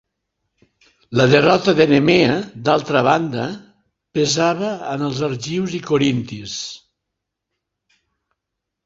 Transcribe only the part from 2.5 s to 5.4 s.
d'altra banda, pesava en els